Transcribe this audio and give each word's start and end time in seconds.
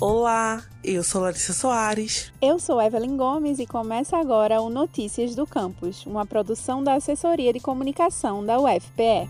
Olá, 0.00 0.62
eu 0.82 1.04
sou 1.04 1.20
Larissa 1.20 1.52
Soares. 1.52 2.32
Eu 2.40 2.58
sou 2.58 2.80
Evelyn 2.80 3.18
Gomes 3.18 3.58
e 3.58 3.66
começa 3.66 4.16
agora 4.16 4.62
o 4.62 4.70
Notícias 4.70 5.34
do 5.34 5.46
Campus, 5.46 6.06
uma 6.06 6.24
produção 6.24 6.82
da 6.82 6.94
Assessoria 6.94 7.52
de 7.52 7.60
Comunicação 7.60 8.42
da 8.42 8.58
UFPE. 8.58 9.28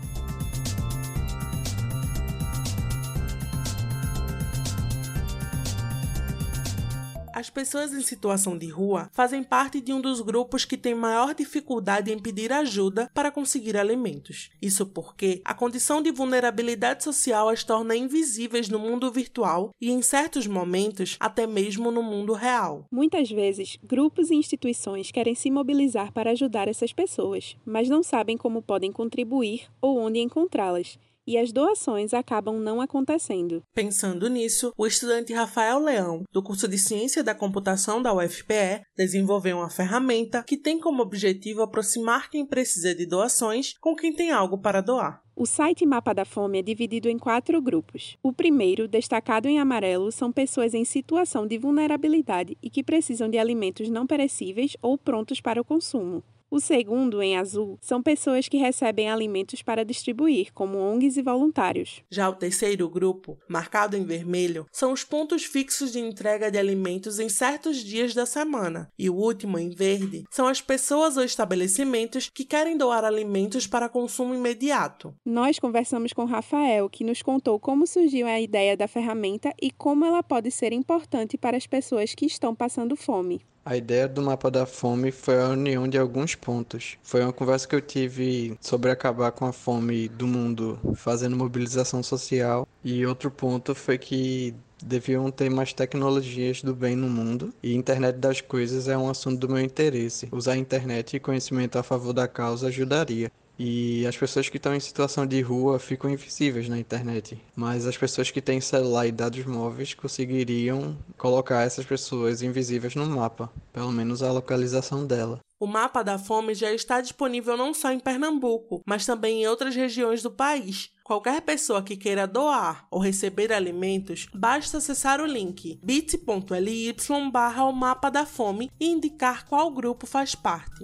As 7.33 7.49
pessoas 7.49 7.93
em 7.93 8.01
situação 8.01 8.57
de 8.57 8.67
rua 8.67 9.09
fazem 9.13 9.41
parte 9.41 9.79
de 9.79 9.93
um 9.93 10.01
dos 10.01 10.19
grupos 10.19 10.65
que 10.65 10.77
tem 10.77 10.93
maior 10.93 11.33
dificuldade 11.33 12.11
em 12.11 12.19
pedir 12.19 12.51
ajuda 12.51 13.09
para 13.13 13.31
conseguir 13.31 13.77
alimentos. 13.77 14.49
Isso 14.61 14.85
porque 14.85 15.41
a 15.45 15.53
condição 15.53 16.01
de 16.01 16.11
vulnerabilidade 16.11 17.03
social 17.03 17.47
as 17.47 17.63
torna 17.63 17.95
invisíveis 17.95 18.67
no 18.67 18.79
mundo 18.79 19.09
virtual 19.11 19.71
e, 19.79 19.91
em 19.91 20.01
certos 20.01 20.45
momentos, 20.45 21.15
até 21.19 21.47
mesmo 21.47 21.89
no 21.89 22.03
mundo 22.03 22.33
real. 22.33 22.85
Muitas 22.91 23.29
vezes, 23.29 23.77
grupos 23.81 24.29
e 24.29 24.35
instituições 24.35 25.11
querem 25.11 25.33
se 25.33 25.49
mobilizar 25.49 26.11
para 26.11 26.31
ajudar 26.31 26.67
essas 26.67 26.91
pessoas, 26.91 27.55
mas 27.65 27.87
não 27.87 28.03
sabem 28.03 28.35
como 28.37 28.61
podem 28.61 28.91
contribuir 28.91 29.67
ou 29.81 29.97
onde 29.97 30.19
encontrá-las 30.19 30.99
e 31.25 31.37
as 31.37 31.51
doações 31.51 32.13
acabam 32.13 32.59
não 32.59 32.81
acontecendo. 32.81 33.63
Pensando 33.73 34.29
nisso, 34.29 34.73
o 34.77 34.87
estudante 34.87 35.33
Rafael 35.33 35.79
Leão, 35.79 36.23
do 36.31 36.43
curso 36.43 36.67
de 36.67 36.77
Ciência 36.77 37.23
da 37.23 37.35
Computação 37.35 38.01
da 38.01 38.13
UFPE, 38.13 38.83
desenvolveu 38.95 39.57
uma 39.57 39.69
ferramenta 39.69 40.43
que 40.43 40.57
tem 40.57 40.79
como 40.79 41.01
objetivo 41.01 41.61
aproximar 41.61 42.29
quem 42.29 42.45
precisa 42.45 42.93
de 42.93 43.05
doações 43.05 43.73
com 43.79 43.95
quem 43.95 44.13
tem 44.13 44.31
algo 44.31 44.57
para 44.57 44.81
doar. 44.81 45.21
O 45.35 45.45
site 45.45 45.85
Mapa 45.85 46.13
da 46.13 46.25
Fome 46.25 46.59
é 46.59 46.61
dividido 46.61 47.09
em 47.09 47.17
quatro 47.17 47.61
grupos. 47.61 48.17
O 48.21 48.33
primeiro, 48.33 48.87
destacado 48.87 49.47
em 49.47 49.59
amarelo, 49.59 50.11
são 50.11 50.31
pessoas 50.31 50.73
em 50.73 50.85
situação 50.85 51.47
de 51.47 51.57
vulnerabilidade 51.57 52.57
e 52.61 52.69
que 52.69 52.83
precisam 52.83 53.29
de 53.29 53.37
alimentos 53.37 53.89
não 53.89 54.05
perecíveis 54.05 54.75
ou 54.81 54.97
prontos 54.97 55.41
para 55.41 55.61
o 55.61 55.65
consumo. 55.65 56.23
O 56.53 56.59
segundo, 56.59 57.21
em 57.23 57.37
azul, 57.37 57.79
são 57.81 58.03
pessoas 58.03 58.49
que 58.49 58.57
recebem 58.57 59.09
alimentos 59.09 59.61
para 59.61 59.85
distribuir, 59.85 60.51
como 60.53 60.77
ONGs 60.77 61.15
e 61.15 61.21
voluntários. 61.21 62.03
Já 62.11 62.27
o 62.27 62.35
terceiro 62.35 62.89
grupo, 62.89 63.39
marcado 63.47 63.95
em 63.95 64.03
vermelho, 64.03 64.65
são 64.69 64.91
os 64.91 65.01
pontos 65.01 65.45
fixos 65.45 65.93
de 65.93 65.99
entrega 65.99 66.51
de 66.51 66.57
alimentos 66.57 67.19
em 67.19 67.29
certos 67.29 67.77
dias 67.77 68.13
da 68.13 68.25
semana. 68.25 68.91
E 68.99 69.09
o 69.09 69.15
último, 69.15 69.57
em 69.57 69.69
verde, 69.69 70.25
são 70.29 70.45
as 70.45 70.59
pessoas 70.59 71.15
ou 71.15 71.23
estabelecimentos 71.23 72.29
que 72.29 72.43
querem 72.43 72.75
doar 72.75 73.05
alimentos 73.05 73.65
para 73.65 73.87
consumo 73.87 74.35
imediato. 74.35 75.15
Nós 75.25 75.57
conversamos 75.57 76.11
com 76.11 76.25
Rafael, 76.25 76.89
que 76.89 77.05
nos 77.05 77.21
contou 77.21 77.61
como 77.61 77.87
surgiu 77.87 78.27
a 78.27 78.41
ideia 78.41 78.75
da 78.75 78.89
ferramenta 78.89 79.53
e 79.61 79.71
como 79.71 80.03
ela 80.03 80.21
pode 80.21 80.51
ser 80.51 80.73
importante 80.73 81.37
para 81.37 81.55
as 81.55 81.65
pessoas 81.65 82.13
que 82.13 82.25
estão 82.25 82.53
passando 82.53 82.97
fome. 82.97 83.39
A 83.63 83.77
ideia 83.77 84.07
do 84.07 84.23
mapa 84.23 84.49
da 84.49 84.65
fome 84.65 85.11
foi 85.11 85.39
a 85.39 85.49
união 85.49 85.87
de 85.87 85.95
alguns 85.95 86.33
pontos. 86.33 86.97
Foi 87.03 87.21
uma 87.21 87.31
conversa 87.31 87.67
que 87.67 87.75
eu 87.75 87.81
tive 87.81 88.57
sobre 88.59 88.89
acabar 88.89 89.31
com 89.31 89.45
a 89.45 89.53
fome 89.53 90.09
do 90.09 90.25
mundo 90.25 90.79
fazendo 90.95 91.35
mobilização 91.35 92.01
social. 92.01 92.67
E 92.83 93.05
outro 93.05 93.29
ponto 93.29 93.75
foi 93.75 93.99
que 93.99 94.55
deviam 94.83 95.29
ter 95.29 95.49
mais 95.49 95.73
tecnologias 95.73 96.63
do 96.63 96.73
bem 96.73 96.95
no 96.95 97.07
mundo 97.07 97.53
e 97.61 97.75
internet 97.75 98.15
das 98.17 98.41
coisas 98.41 98.87
é 98.87 98.97
um 98.97 99.09
assunto 99.09 99.39
do 99.39 99.53
meu 99.53 99.63
interesse. 99.63 100.27
Usar 100.31 100.53
a 100.53 100.57
internet 100.57 101.15
e 101.15 101.19
conhecimento 101.19 101.77
a 101.77 101.83
favor 101.83 102.13
da 102.13 102.27
causa 102.27 102.67
ajudaria. 102.67 103.31
E 103.63 104.07
as 104.07 104.17
pessoas 104.17 104.49
que 104.49 104.57
estão 104.57 104.73
em 104.73 104.79
situação 104.79 105.23
de 105.23 105.39
rua 105.39 105.77
ficam 105.77 106.09
invisíveis 106.09 106.67
na 106.67 106.79
internet. 106.79 107.39
Mas 107.55 107.85
as 107.85 107.95
pessoas 107.95 108.31
que 108.31 108.41
têm 108.41 108.59
celular 108.59 109.05
e 109.05 109.11
dados 109.11 109.45
móveis 109.45 109.93
conseguiriam 109.93 110.97
colocar 111.15 111.61
essas 111.61 111.85
pessoas 111.85 112.41
invisíveis 112.41 112.95
no 112.95 113.05
mapa, 113.05 113.53
pelo 113.71 113.91
menos 113.91 114.23
a 114.23 114.31
localização 114.31 115.05
dela. 115.05 115.39
O 115.59 115.67
mapa 115.67 116.01
da 116.01 116.17
fome 116.17 116.55
já 116.55 116.73
está 116.73 117.01
disponível 117.01 117.55
não 117.55 117.71
só 117.71 117.91
em 117.91 117.99
Pernambuco, 117.99 118.81
mas 118.83 119.05
também 119.05 119.43
em 119.43 119.47
outras 119.47 119.75
regiões 119.75 120.23
do 120.23 120.31
país. 120.31 120.89
Qualquer 121.03 121.39
pessoa 121.43 121.83
que 121.83 121.95
queira 121.95 122.25
doar 122.25 122.87
ou 122.89 122.99
receber 122.99 123.53
alimentos, 123.53 124.27
basta 124.33 124.79
acessar 124.79 125.21
o 125.21 125.25
link 125.27 125.79
bit.ly 125.83 126.95
barra 127.31 127.65
o 127.65 127.71
mapa 127.71 128.09
da 128.09 128.25
fome 128.25 128.71
e 128.79 128.87
indicar 128.87 129.45
qual 129.45 129.69
grupo 129.69 130.07
faz 130.07 130.33
parte. 130.33 130.83